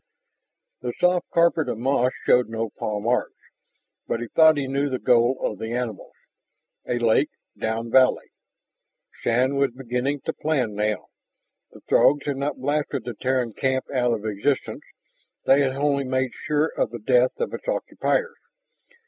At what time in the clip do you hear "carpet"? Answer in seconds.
1.29-1.69